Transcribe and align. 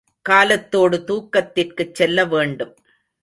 காலத்தோடு 0.21 0.97
தூக்கத்திற்குச் 1.07 1.95
செல்லவேண்டும். 1.95 2.73